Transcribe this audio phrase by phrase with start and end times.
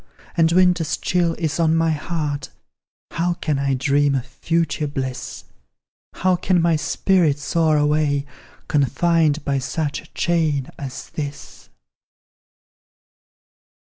[0.35, 2.49] And winter's chill is on my heart
[3.11, 5.43] How can I dream of future bliss?
[6.13, 8.25] How can my spirit soar away,
[8.67, 11.69] Confined by such a chain as this?